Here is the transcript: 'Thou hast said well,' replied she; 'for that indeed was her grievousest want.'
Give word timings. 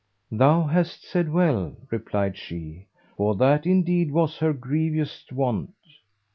'Thou 0.31 0.63
hast 0.63 1.03
said 1.03 1.31
well,' 1.31 1.77
replied 1.91 2.35
she; 2.35 2.87
'for 3.15 3.35
that 3.35 3.67
indeed 3.67 4.09
was 4.11 4.39
her 4.39 4.51
grievousest 4.51 5.31
want.' 5.31 5.75